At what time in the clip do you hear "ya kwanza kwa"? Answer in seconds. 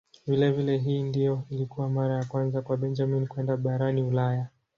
2.15-2.77